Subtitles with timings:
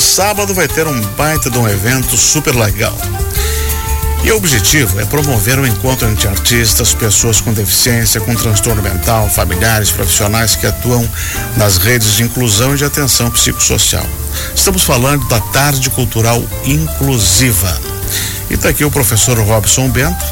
[0.00, 2.96] sábado, vai ter um baita de um evento super legal.
[4.22, 9.28] E o objetivo é promover um encontro entre artistas, pessoas com deficiência, com transtorno mental,
[9.30, 11.08] familiares, profissionais que atuam
[11.56, 14.06] nas redes de inclusão e de atenção psicossocial.
[14.54, 17.80] Estamos falando da Tarde Cultural Inclusiva.
[18.50, 20.24] E está aqui o professor Robson Bento,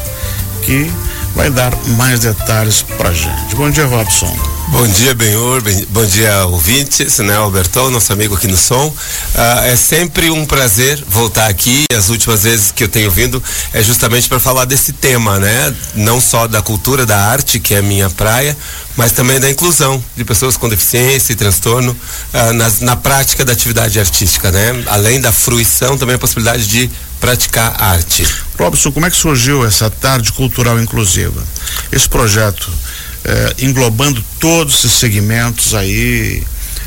[0.61, 0.91] que
[1.35, 3.55] vai dar mais detalhes para gente.
[3.55, 4.58] Bom dia, Robson.
[4.71, 5.63] Bom dia, Benhor.
[5.89, 7.35] bom dia, ouvintes, né?
[7.35, 8.95] Albertão, nosso amigo aqui no som.
[9.33, 11.85] Ah, é sempre um prazer voltar aqui.
[11.91, 13.41] As últimas vezes que eu tenho vindo
[13.73, 15.75] é justamente para falar desse tema, né?
[15.95, 18.55] Não só da cultura, da arte, que é a minha praia,
[18.95, 21.97] mas também da inclusão de pessoas com deficiência e transtorno
[22.31, 24.83] ah, nas, na prática da atividade artística, né?
[24.85, 26.89] Além da fruição, também a possibilidade de
[27.19, 28.25] praticar arte.
[28.57, 31.43] Robson, como é que surgiu essa tarde cultural inclusiva?
[31.91, 32.71] Esse projeto
[33.23, 36.43] eh, englobando todos esses segmentos aí,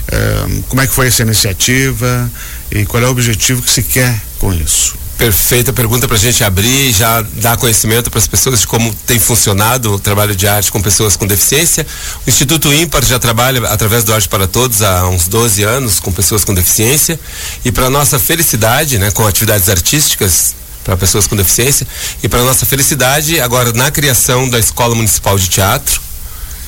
[0.09, 2.31] eh, como é que foi essa iniciativa
[2.71, 4.95] e qual é o objetivo que se quer com isso?
[5.19, 9.21] Perfeita pergunta para a gente abrir já dar conhecimento para as pessoas de como tem
[9.21, 11.87] funcionado o trabalho de arte com pessoas com deficiência.
[12.27, 16.11] O Instituto Ímpar já trabalha através do Arte para Todos há uns 12 anos com
[16.11, 17.21] pessoas com deficiência
[17.65, 21.87] e para nossa felicidade, né, com atividades artísticas para pessoas com deficiência
[22.23, 26.01] e para nossa felicidade agora na criação da Escola Municipal de Teatro,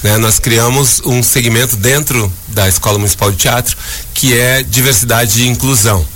[0.05, 3.77] né, nós criamos um segmento dentro da Escola Municipal de Teatro
[4.15, 6.07] que é diversidade e inclusão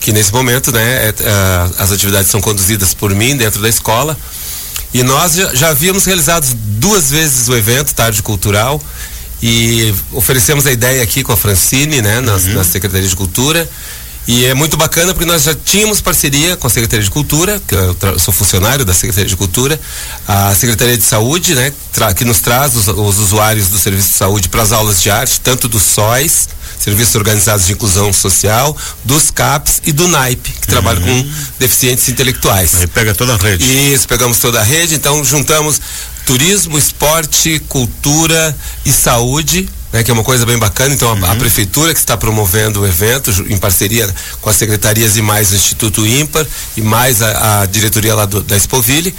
[0.00, 4.16] que nesse momento, né, é, é, as atividades são conduzidas por mim dentro da escola.
[4.94, 8.80] E nós já, já havíamos realizado duas vezes o evento Tarde Cultural
[9.42, 12.54] e oferecemos a ideia aqui com a Francine, né, na, uhum.
[12.54, 13.68] na Secretaria de Cultura.
[14.28, 17.74] E é muito bacana porque nós já tínhamos parceria com a Secretaria de Cultura, que
[17.74, 19.80] eu, sou funcionário da Secretaria de Cultura,
[20.28, 21.72] a Secretaria de Saúde, né,
[22.14, 25.40] que nos traz os, os usuários do Serviço de Saúde para as aulas de arte,
[25.40, 30.66] tanto do SOIS, Serviços Organizados de Inclusão Social, dos CAPS e do NAIP, que uhum.
[30.66, 32.74] trabalha com deficientes intelectuais.
[32.74, 33.64] Aí pega toda a rede.
[33.64, 35.80] Isso, pegamos toda a rede, então juntamos
[36.26, 40.94] turismo, esporte, cultura e saúde né, que é uma coisa bem bacana.
[40.94, 41.24] Então, uhum.
[41.24, 41.38] a, a, uhum.
[41.38, 46.06] prefeitura que está promovendo o evento, em parceria com as secretarias e mais o Instituto
[46.06, 49.14] Ímpar e mais a, a diretoria lá do, da Expoville.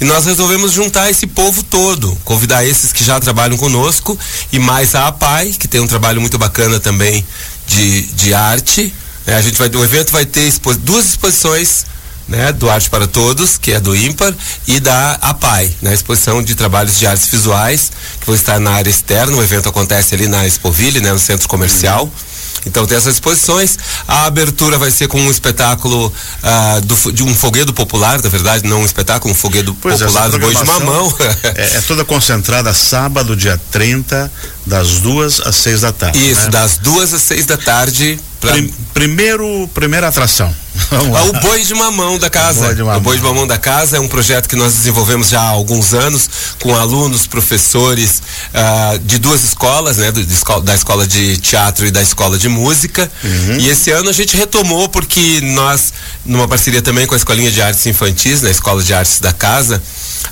[0.00, 4.18] E nós resolvemos juntar esse povo todo, convidar esses que já trabalham conosco
[4.50, 7.24] e mais a APAI, que tem um trabalho muito bacana também
[7.66, 8.94] de, de arte.
[9.26, 11.84] É, a gente vai, o evento vai ter expo, duas exposições
[12.30, 14.32] né, do Arte para Todos, que é do ímpar,
[14.66, 18.88] e da APAI, né, exposição de trabalhos de artes visuais, que vão estar na área
[18.88, 19.36] externa.
[19.36, 22.04] O evento acontece ali na Expoville, né, no centro comercial.
[22.04, 22.30] Uhum.
[22.66, 23.78] Então tem essas exposições.
[24.06, 28.68] A abertura vai ser com um espetáculo uh, do, de um foguedo popular, na verdade,
[28.68, 31.16] não um espetáculo, um foguedo pois é, popular do boi de mamão.
[31.56, 34.30] é, é, toda concentrada sábado, dia 30,
[34.66, 36.30] das duas às seis da tarde.
[36.30, 36.48] Isso, né?
[36.50, 38.20] das duas às seis da tarde.
[38.40, 38.52] Pra...
[38.52, 40.52] Prim, primeiro, primeira atração.
[40.92, 42.60] Ah, o Boi de Mamão da Casa.
[42.60, 42.98] O Boi, de Mamão.
[42.98, 45.94] o Boi de Mamão da Casa é um projeto que nós desenvolvemos já há alguns
[45.94, 46.28] anos
[46.60, 48.20] com alunos, professores
[48.52, 50.10] uh, de duas escolas, né?
[50.10, 53.10] Do, escola, da escola de teatro e da escola de música.
[53.22, 53.56] Uhum.
[53.58, 55.92] E esse ano a gente retomou porque nós,
[56.24, 59.80] numa parceria também com a Escolinha de Artes Infantis, na Escola de Artes da Casa,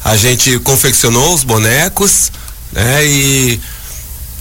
[0.05, 2.33] a gente confeccionou os bonecos,
[2.73, 3.07] né?
[3.07, 3.61] E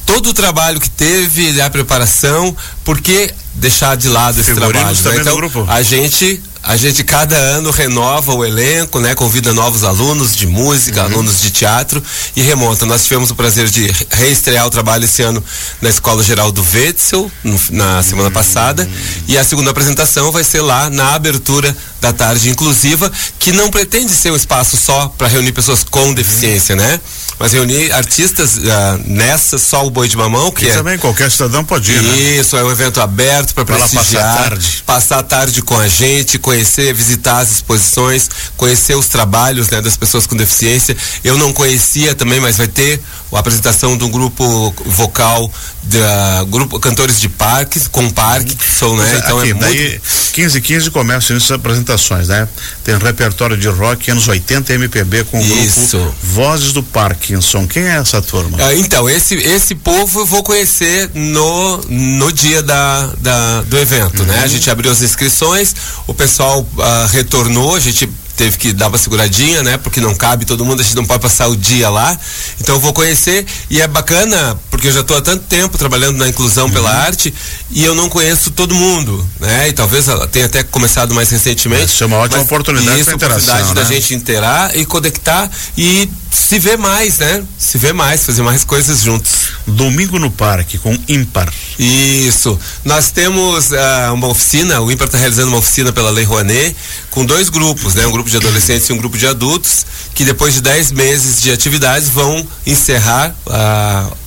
[0.08, 4.96] todo o trabalho que teve, a preparação, porque deixar de lado esse trabalho.
[4.96, 5.18] Né?
[5.20, 9.16] Então, a gente a gente cada ano renova o elenco, né?
[9.16, 11.14] Convida novos alunos de música, uhum.
[11.14, 12.04] alunos de teatro
[12.36, 12.86] e remonta.
[12.86, 15.42] Nós tivemos o prazer de reestrear o trabalho esse ano
[15.82, 18.34] na Escola Geral do Wetzel, no, na semana uhum.
[18.34, 18.88] passada.
[19.30, 24.12] E a segunda apresentação vai ser lá na abertura da tarde inclusiva, que não pretende
[24.12, 26.82] ser um espaço só para reunir pessoas com deficiência, uhum.
[26.82, 27.00] né?
[27.40, 28.62] Mas reunir artistas uh,
[29.06, 30.74] nessa, só o Boi de Mamão, que e é...
[30.74, 32.18] também qualquer cidadão pode ir, né?
[32.40, 34.04] Isso, é um evento aberto para prestigiar.
[34.04, 34.84] Passar a tarde.
[34.86, 39.96] Passar a tarde com a gente, conhecer, visitar as exposições, conhecer os trabalhos né, das
[39.96, 40.96] pessoas com deficiência.
[41.24, 45.52] Eu não conhecia também, mas vai ter a apresentação de um grupo vocal
[45.84, 49.54] da grupo cantores de parques com parque que são né é, então é aqui, é
[49.54, 50.02] muito...
[50.38, 52.48] 15 15 começam essas apresentações né
[52.84, 55.98] tem um repertório de rock anos 80 MPB com o Isso.
[55.98, 60.44] grupo Vozes do Parkinson quem é essa turma ah, então esse esse povo eu vou
[60.44, 64.28] conhecer no no dia da, da do evento uhum.
[64.28, 65.76] né a gente abriu as inscrições
[66.06, 68.08] o pessoal ah, retornou a gente
[68.38, 69.78] teve que dar uma seguradinha, né?
[69.78, 72.18] Porque não cabe todo mundo, a gente não pode passar o dia lá.
[72.62, 76.18] Então eu vou conhecer e é bacana, porque eu já estou há tanto tempo trabalhando
[76.18, 76.72] na inclusão uhum.
[76.72, 77.34] pela arte
[77.72, 79.70] e eu não conheço todo mundo, né?
[79.70, 81.86] E talvez ela tenha até começado mais recentemente.
[81.86, 83.74] Isso é uma ótima oportunidade isso, oportunidade né?
[83.74, 87.44] da gente interar e conectar e se ver mais, né?
[87.58, 89.32] Se ver mais, fazer mais coisas juntos.
[89.66, 91.52] Domingo no Parque com Ímpar.
[91.78, 92.58] Isso.
[92.86, 96.76] Nós temos uh, uma oficina, o Ímpar está realizando uma oficina pela Lei Rouanet
[97.12, 98.06] com dois grupos, né?
[98.06, 101.52] Um grupo de adolescentes e um grupo de adultos, que depois de 10 meses de
[101.52, 104.18] atividades vão encerrar uh,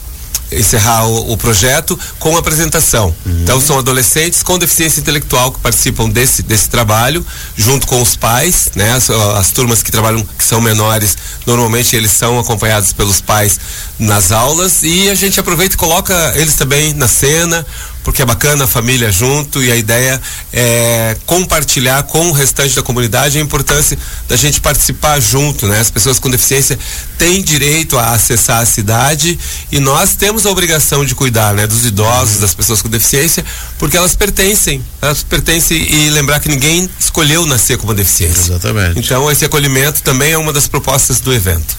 [0.52, 3.14] encerrar o, o, projeto com apresentação.
[3.24, 3.40] Uhum.
[3.42, 7.24] Então são adolescentes com deficiência intelectual que participam desse, desse trabalho,
[7.56, 8.92] junto com os pais, né?
[8.92, 11.16] As, as, turmas que trabalham, que são menores,
[11.46, 13.60] normalmente eles são acompanhados pelos pais
[13.98, 17.64] nas aulas e a gente aproveita e coloca eles também na cena,
[18.02, 20.20] porque é bacana a família junto e a ideia
[20.52, 23.98] é compartilhar com o restante da comunidade a importância
[24.28, 25.80] da gente participar junto, né?
[25.80, 26.78] As pessoas com deficiência
[27.18, 29.38] têm direito a acessar a cidade
[29.70, 31.66] e nós temos a obrigação de cuidar, né?
[31.66, 33.44] Dos idosos, das pessoas com deficiência,
[33.78, 38.52] porque elas pertencem, elas pertencem e lembrar que ninguém escolheu nascer com uma deficiência.
[38.52, 38.98] Exatamente.
[38.98, 41.76] Então esse acolhimento também é uma das propostas do evento.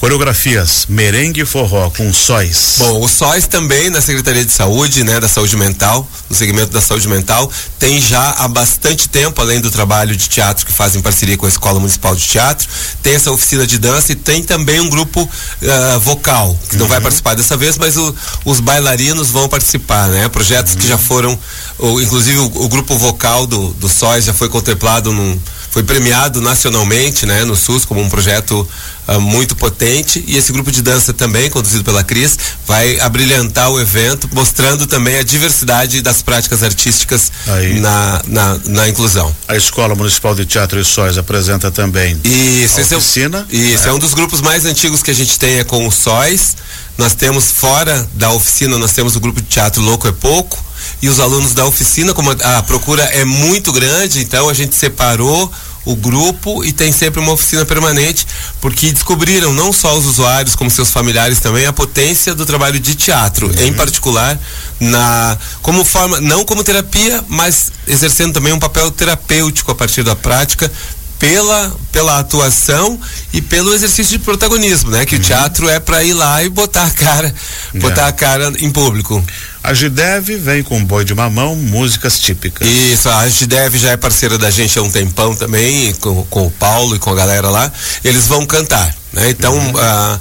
[0.00, 2.76] Coreografias, merengue e forró com sóis.
[2.78, 6.80] Bom, o sóis também na Secretaria de Saúde, né, da Saúde Mental, no segmento da
[6.80, 11.00] saúde mental, tem já há bastante tempo, além do trabalho de teatro que faz em
[11.02, 12.68] parceria com a Escola Municipal de Teatro,
[13.02, 16.82] tem essa oficina de dança e tem também um grupo uh, vocal, que uhum.
[16.82, 17.02] não vai uhum.
[17.02, 18.14] participar dessa vez, mas o,
[18.44, 20.28] os bailarinos vão participar, né?
[20.28, 20.78] Projetos uhum.
[20.78, 21.36] que já foram,
[21.78, 25.38] o, inclusive o, o, grupo vocal do, do sóis já foi contemplado num
[25.70, 28.68] foi premiado nacionalmente, né, no SUS como um projeto
[29.06, 32.36] uh, muito potente e esse grupo de dança também, conduzido pela Cris,
[32.66, 37.30] vai abrilhantar o evento, mostrando também a diversidade das práticas artísticas
[37.80, 39.34] na, na, na, inclusão.
[39.46, 43.46] A Escola Municipal de Teatro e Sóis apresenta também isso, a oficina.
[43.50, 43.90] É, isso, é.
[43.90, 46.56] é um dos grupos mais antigos que a gente tem é com o Sóis.
[46.98, 50.62] Nós temos fora da oficina, nós temos o grupo de teatro Louco é Pouco,
[51.02, 55.50] e os alunos da oficina, como a procura é muito grande, então a gente separou
[55.84, 58.26] o grupo e tem sempre uma oficina permanente,
[58.60, 62.94] porque descobriram não só os usuários, como seus familiares também, a potência do trabalho de
[62.94, 63.66] teatro, uhum.
[63.66, 64.38] em particular
[64.78, 70.16] na como forma, não como terapia, mas exercendo também um papel terapêutico a partir da
[70.16, 70.70] prática,
[71.20, 72.98] pela, pela atuação
[73.30, 75.04] e pelo exercício de protagonismo, né?
[75.04, 75.20] Que uhum.
[75.20, 77.32] o teatro é para ir lá e botar a cara,
[77.74, 78.08] botar é.
[78.08, 79.22] a cara em público.
[79.62, 82.66] A Gidev vem com boi de mamão, músicas típicas.
[82.66, 86.50] Isso, a Gidev já é parceira da gente há um tempão também, com, com o
[86.50, 87.70] Paulo e com a galera lá.
[88.02, 89.28] Eles vão cantar, né?
[89.28, 89.72] Então, uhum.
[89.72, 90.20] uh,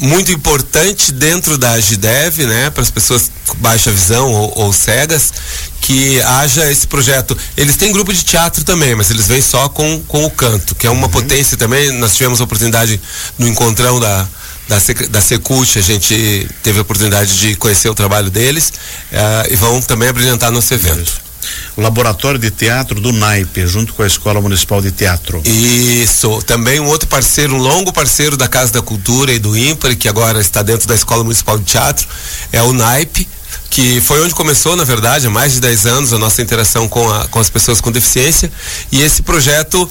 [0.00, 5.32] muito importante dentro da Agidev, né, para as pessoas com baixa visão ou, ou, cegas,
[5.80, 7.36] que haja esse projeto.
[7.56, 10.86] Eles têm grupo de teatro também, mas eles vêm só com, com o canto, que
[10.86, 11.12] é uma uhum.
[11.12, 11.92] potência também.
[11.98, 13.00] Nós tivemos a oportunidade
[13.38, 14.26] no encontrão da
[14.68, 18.72] da, da Secult, a gente teve a oportunidade de conhecer o trabalho deles
[19.10, 21.29] uh, e vão também apresentar nosso evento.
[21.76, 25.42] O Laboratório de Teatro do Naipe, junto com a Escola Municipal de Teatro.
[25.44, 29.96] Isso, também um outro parceiro, um longo parceiro da Casa da Cultura e do IMPAR,
[29.96, 32.06] que agora está dentro da Escola Municipal de Teatro,
[32.52, 33.26] é o Naipe,
[33.70, 37.10] que foi onde começou, na verdade, há mais de 10 anos, a nossa interação com,
[37.10, 38.50] a, com as pessoas com deficiência.
[38.90, 39.88] E esse projeto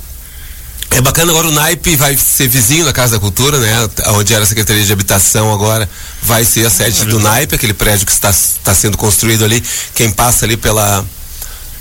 [0.92, 3.90] é bacana agora o naipe vai ser vizinho da Casa da Cultura, né?
[4.08, 5.88] Onde era a Secretaria de Habitação agora
[6.22, 9.64] vai ser a sede do naipe, aquele prédio que está, está sendo construído ali.
[9.94, 11.06] Quem passa ali pela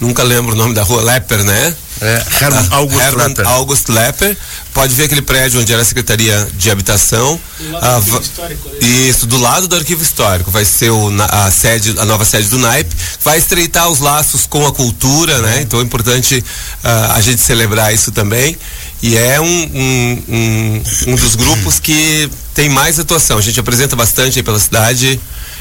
[0.00, 1.74] nunca lembro o nome da rua, Lepper, né?
[2.00, 3.48] É, Herman ah, August Herman Lepper.
[3.48, 4.36] August Lepper.
[4.72, 7.40] Pode ver aquele prédio onde era a Secretaria de Habitação.
[7.58, 8.74] Do lado ah, do histórico, né?
[8.86, 10.50] Isso, do lado do Arquivo Histórico.
[10.50, 12.88] Vai ser o, a sede, a nova sede do NAIP.
[13.24, 15.60] Vai estreitar os laços com a cultura, né?
[15.62, 18.56] Então é importante uh, a gente celebrar isso também.
[19.02, 23.38] E é um, um, um, um dos grupos que tem mais atuação.
[23.38, 25.20] A gente apresenta bastante aí pela cidade.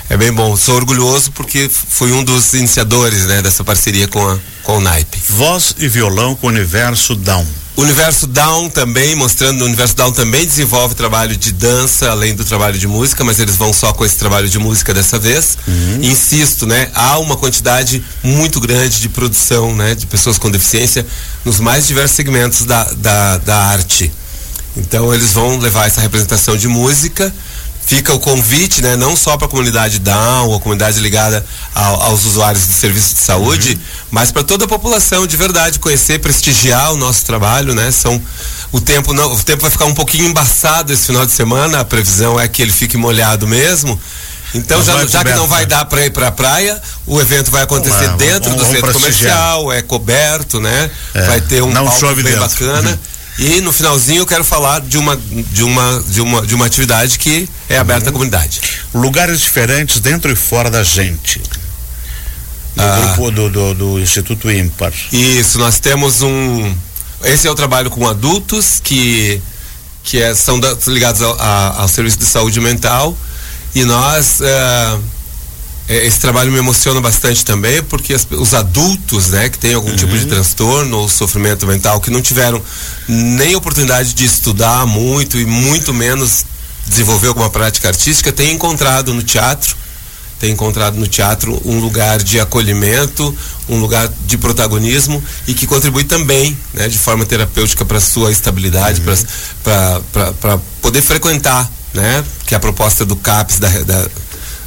[0.09, 0.55] É bem bom.
[0.55, 5.19] Sou orgulhoso porque fui um dos iniciadores né, dessa parceria com, a, com o Naipe.
[5.29, 7.45] Voz e violão com o Universo Down.
[7.75, 12.43] O Universo Down também, mostrando, o Universo Down também desenvolve trabalho de dança, além do
[12.43, 15.59] trabalho de música, mas eles vão só com esse trabalho de música dessa vez.
[15.67, 15.99] Uhum.
[16.01, 16.89] Insisto, né?
[16.95, 19.93] Há uma quantidade muito grande de produção, né?
[19.93, 21.05] De pessoas com deficiência
[21.45, 24.11] nos mais diversos segmentos da, da, da arte.
[24.75, 27.31] Então eles vão levar essa representação de música
[27.87, 32.01] fica o convite, né, não só para a comunidade Down ou a comunidade ligada ao,
[32.03, 33.79] aos usuários de serviços de saúde, uhum.
[34.11, 37.89] mas para toda a população de verdade conhecer, prestigiar o nosso trabalho, né?
[37.89, 38.21] São
[38.73, 41.85] o tempo não, o tempo vai ficar um pouquinho embaçado esse final de semana, a
[41.85, 43.97] previsão é que ele fique molhado mesmo.
[44.53, 45.67] Então, já, já que não vai né?
[45.67, 48.79] dar para ir para a praia, o evento vai acontecer é, dentro vamos, do vamos
[48.79, 50.91] centro comercial, é coberto, né?
[51.13, 52.39] É, vai ter um palco bem dentro.
[52.39, 52.99] bacana.
[53.37, 57.19] E no finalzinho eu quero falar de uma, de uma, de uma, de uma atividade
[57.19, 58.09] que é aberta uhum.
[58.09, 58.61] à comunidade.
[58.93, 61.39] Lugares diferentes dentro e fora da gente.
[62.75, 64.93] Do ah, grupo do, do, do Instituto Ímpar.
[65.11, 66.75] Isso, nós temos um.
[67.23, 69.41] Esse é o trabalho com adultos que,
[70.03, 73.15] que é, são da, ligados ao, a, ao serviço de saúde mental.
[73.75, 74.39] E nós.
[74.39, 75.16] Uh,
[75.87, 79.95] esse trabalho me emociona bastante também, porque as, os adultos, né, que têm algum uhum.
[79.95, 80.29] tipo de uhum.
[80.29, 82.61] transtorno ou sofrimento mental, que não tiveram
[83.07, 86.45] nem oportunidade de estudar muito e muito menos
[86.85, 89.77] desenvolver alguma prática artística, têm encontrado no teatro,
[90.39, 93.35] têm encontrado no teatro um lugar de acolhimento,
[93.69, 99.01] um lugar de protagonismo e que contribui também, né, de forma terapêutica para sua estabilidade,
[99.01, 99.15] uhum.
[100.41, 104.07] para poder frequentar, né, que é a proposta do CAPS da, da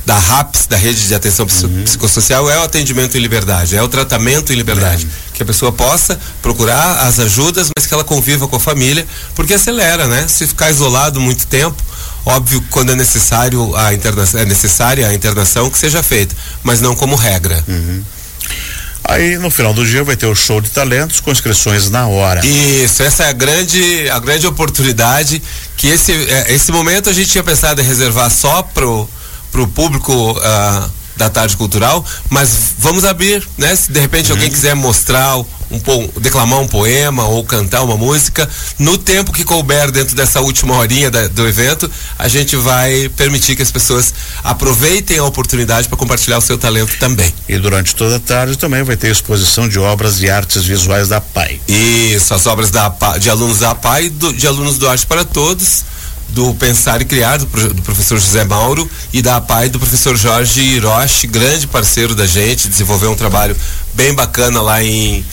[0.04, 1.84] da RAPS, da Rede de Atenção uhum.
[1.84, 5.06] Psicossocial, é o atendimento em liberdade, é o tratamento em liberdade.
[5.06, 5.30] É.
[5.36, 9.54] Que a pessoa possa procurar as ajudas, mas que ela conviva com a família, porque
[9.54, 10.26] acelera, né?
[10.28, 11.82] Se ficar isolado muito tempo,
[12.26, 16.94] óbvio quando é necessário a internação, é necessária a internação que seja feita, mas não
[16.94, 17.62] como regra.
[17.66, 18.02] Uhum.
[19.04, 22.46] Aí no final do dia vai ter o show de talentos com inscrições na hora.
[22.46, 25.42] Isso, essa é a grande, a grande oportunidade
[25.76, 29.08] que esse, é, esse momento a gente tinha pensado em reservar só pro
[29.50, 33.76] para o público uh, da tarde cultural, mas vamos abrir, né?
[33.76, 34.36] Se de repente uhum.
[34.36, 35.36] alguém quiser mostrar
[35.70, 40.76] um declamar um poema ou cantar uma música, no tempo que couber dentro dessa última
[40.76, 41.88] horinha da, do evento,
[42.18, 46.98] a gente vai permitir que as pessoas aproveitem a oportunidade para compartilhar o seu talento
[46.98, 47.32] também.
[47.48, 51.20] E durante toda a tarde também vai ter exposição de obras de artes visuais da
[51.20, 51.60] PAI.
[51.68, 55.84] Isso, as obras da de alunos da PAI, do, de alunos do Arte para Todos
[56.30, 60.60] do Pensar e Criar, do, do, professor José Mauro, e da APAI do professor Jorge
[60.60, 63.56] Hiroshi, grande parceiro da gente, desenvolveu um trabalho
[63.94, 65.24] bem bacana lá em,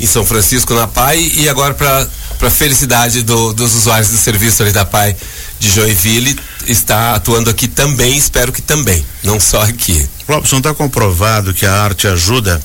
[0.00, 4.72] em São Francisco, na PAI, e agora para felicidade do, dos usuários do serviço ali
[4.72, 5.16] da PAI
[5.58, 10.08] de Joinville, está atuando aqui também, espero que também, não só aqui.
[10.28, 12.60] Robson, está comprovado que a arte ajuda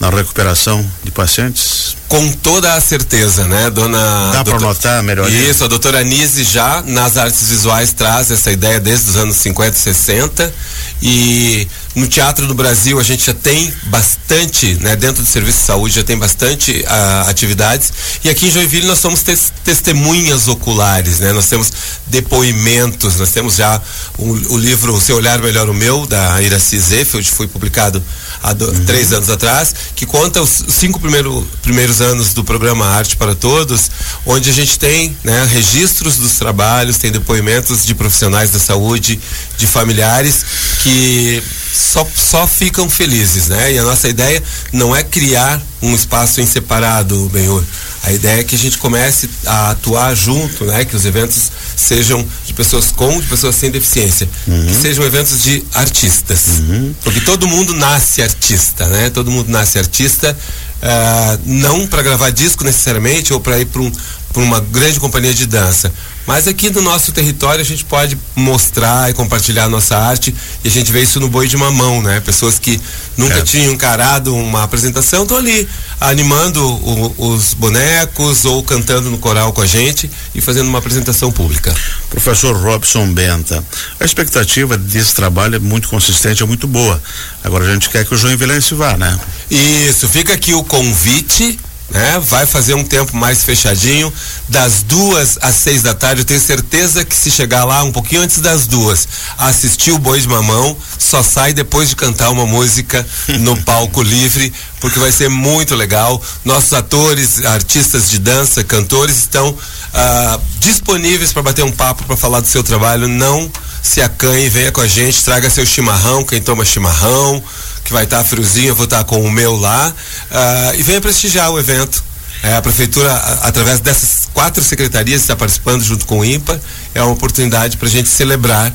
[0.00, 1.96] na recuperação de pacientes?
[2.08, 4.32] Com toda a certeza, né, dona.
[4.32, 5.30] Dá para notar melhor?
[5.30, 9.76] Isso, a doutora Anise já nas artes visuais traz essa ideia desde os anos 50
[9.76, 10.54] e 60
[11.02, 15.64] e no Teatro do Brasil a gente já tem bastante, né, dentro do Serviço de
[15.64, 21.18] Saúde já tem bastante uh, atividades e aqui em Joinville nós somos tes testemunhas oculares,
[21.20, 21.32] né?
[21.32, 21.72] Nós temos
[22.06, 23.80] depoimentos, nós temos já
[24.18, 28.02] o, o livro O Seu Olhar Melhor o Meu, da Iraci Zefeld, foi publicado
[28.42, 28.84] há do, uhum.
[28.84, 33.90] três anos atrás, que conta os cinco primeiro, primeiros anos do programa Arte para Todos,
[34.26, 39.18] onde a gente tem né, registros dos trabalhos, tem depoimentos de profissionais da saúde,
[39.56, 40.44] de familiares
[40.82, 41.42] que
[41.74, 43.72] só, só ficam felizes, né?
[43.72, 44.40] E a nossa ideia
[44.72, 47.62] não é criar um espaço em separado, Benhur.
[48.04, 50.84] A ideia é que a gente comece a atuar junto, né?
[50.84, 54.28] Que os eventos sejam de pessoas com, de pessoas sem deficiência.
[54.46, 54.66] Uhum.
[54.66, 56.60] Que sejam eventos de artistas.
[56.60, 56.94] Uhum.
[57.02, 59.10] Porque todo mundo nasce artista, né?
[59.10, 60.36] Todo mundo nasce artista,
[60.80, 63.92] uh, não para gravar disco necessariamente ou para ir para um,
[64.36, 65.92] uma grande companhia de dança,
[66.26, 70.68] mas aqui no nosso território a gente pode mostrar e compartilhar a nossa arte e
[70.68, 72.20] a gente vê isso no boi de mamão, né?
[72.20, 72.80] Pessoas que
[73.16, 73.42] nunca é.
[73.42, 75.68] tinham encarado uma apresentação estão ali
[76.00, 81.30] animando o, os bonecos ou cantando no coral com a gente e fazendo uma apresentação
[81.30, 81.74] pública.
[82.10, 83.62] Professor Robson Benta,
[84.00, 87.02] a expectativa desse trabalho é muito consistente, é muito boa.
[87.42, 89.18] Agora a gente quer que o Joinvilense vá, né?
[89.50, 91.58] Isso, fica aqui o convite
[91.90, 92.18] né?
[92.18, 94.12] Vai fazer um tempo mais fechadinho,
[94.48, 96.22] das duas às seis da tarde.
[96.22, 99.06] Eu tenho certeza que se chegar lá um pouquinho antes das duas,
[99.38, 103.06] assistir o Boi de Mamão, só sai depois de cantar uma música
[103.40, 106.20] no palco livre, porque vai ser muito legal.
[106.44, 109.56] Nossos atores, artistas de dança, cantores estão
[109.92, 113.08] ah, disponíveis para bater um papo, para falar do seu trabalho.
[113.08, 113.50] Não
[113.82, 117.42] se acanhe, venha com a gente, traga seu chimarrão, quem toma chimarrão
[117.84, 120.82] que vai estar tá friozinho, eu vou estar tá com o meu lá, uh, e
[120.82, 122.02] venha prestigiar o evento.
[122.42, 126.60] É, a prefeitura, a, através dessas quatro secretarias, está participando junto com o IMPA,
[126.94, 128.72] é uma oportunidade para a gente celebrar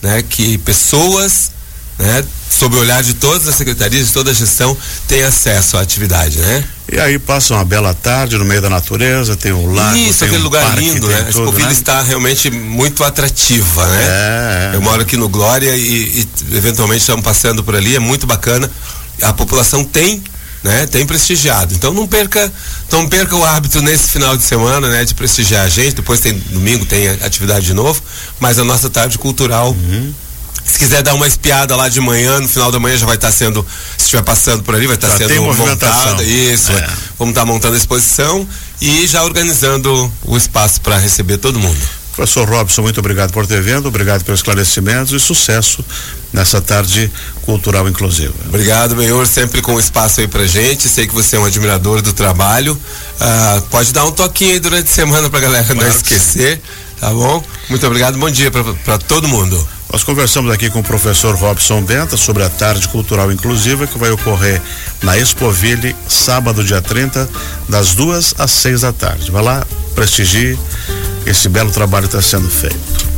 [0.00, 1.50] né, que pessoas
[2.00, 4.76] né, sob o olhar de todas as secretarias, de toda a gestão,
[5.06, 6.64] tem acesso à atividade, né?
[6.90, 10.40] E aí passa uma bela tarde no meio da natureza, tem um lago, Isso, aquele
[10.40, 11.24] um lugar parque, lindo, né?
[11.26, 11.72] A Escovila né?
[11.72, 14.02] está realmente muito atrativa, né?
[14.02, 18.00] É, é, Eu moro aqui no Glória e, e eventualmente estamos passando por ali, é
[18.00, 18.68] muito bacana.
[19.22, 20.22] A população tem
[20.62, 20.86] né?
[20.86, 21.72] Tem prestigiado.
[21.74, 22.52] Então não perca,
[22.92, 25.04] não perca o hábito nesse final de semana, né?
[25.04, 25.94] De prestigiar a gente.
[25.94, 28.02] Depois tem domingo tem atividade de novo,
[28.38, 30.12] mas a nossa tarde cultural uhum.
[30.70, 33.32] Se quiser dar uma espiada lá de manhã, no final da manhã já vai estar
[33.32, 33.66] sendo,
[33.98, 36.22] se estiver passando por ali, vai estar sendo montada.
[36.22, 36.70] Isso.
[36.70, 36.88] É.
[37.18, 38.46] vamos estar tá montando a exposição
[38.80, 41.76] e já organizando o espaço para receber todo mundo.
[42.14, 45.84] Professor Robson, muito obrigado por ter vindo, obrigado pelos esclarecimentos e sucesso
[46.32, 47.10] nessa tarde
[47.42, 48.34] cultural inclusiva.
[48.46, 50.88] Obrigado, Benhor, sempre com espaço aí pra gente.
[50.88, 52.80] Sei que você é um admirador do trabalho.
[53.18, 56.60] Ah, pode dar um toquinho aí durante a semana pra galera claro não esquecer,
[57.00, 57.42] tá bom?
[57.68, 58.52] Muito obrigado, bom dia
[58.84, 59.66] para todo mundo.
[59.92, 64.10] Nós conversamos aqui com o professor Robson Benta sobre a tarde cultural inclusiva que vai
[64.10, 64.62] ocorrer
[65.02, 67.28] na Expoville, sábado, dia 30,
[67.68, 69.32] das duas às seis da tarde.
[69.32, 70.56] Vai lá, prestigie
[71.26, 73.09] esse belo trabalho está sendo feito.